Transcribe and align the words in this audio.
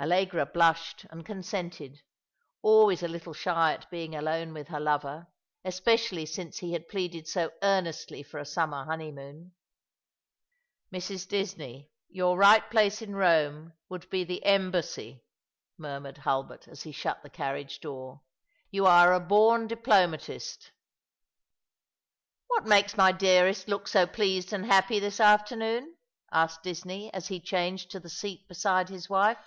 Allegra 0.00 0.46
blushed 0.46 1.04
and 1.10 1.26
consented, 1.26 2.02
always 2.62 3.02
a 3.02 3.08
little 3.08 3.32
shy 3.32 3.72
at 3.72 3.90
being 3.90 4.14
alone 4.14 4.52
with 4.54 4.68
her 4.68 4.78
lover, 4.78 5.26
especially 5.64 6.24
since 6.24 6.58
he 6.58 6.72
had 6.72 6.86
pleaded 6.88 7.26
so 7.26 7.50
earnestly 7.64 8.22
for 8.22 8.38
a 8.38 8.46
summer 8.46 8.84
honeymoon. 8.84 9.56
"Mrs. 10.92 11.26
Disney, 11.26 11.90
your 12.08 12.36
right 12.38 12.70
place 12.70 13.02
in 13.02 13.10
Eome 13.10 13.72
would 13.88 14.08
be 14.08 14.22
the 14.22 14.44
Embassy," 14.44 15.24
murmured 15.76 16.18
Hulbert 16.18 16.68
as 16.68 16.84
he 16.84 16.92
shut 16.92 17.24
the 17.24 17.28
carriage 17.28 17.80
door;" 17.80 18.20
you 18.70 18.86
are 18.86 19.12
a 19.12 19.18
bom 19.18 19.66
dii)lomatist."" 19.66 20.70
What 22.46 22.66
makes 22.66 22.96
my 22.96 23.10
dearest 23.10 23.66
look 23.66 23.88
so 23.88 24.06
pleased 24.06 24.52
and 24.52 24.66
happy 24.66 25.00
this 25.00 25.18
afternoon?" 25.18 25.96
asked 26.32 26.62
Disney, 26.62 27.12
as 27.12 27.26
he 27.26 27.40
changed 27.40 27.90
to 27.90 27.98
the 27.98 28.08
seat 28.08 28.46
beside 28.46 28.90
his 28.90 29.10
wife. 29.10 29.44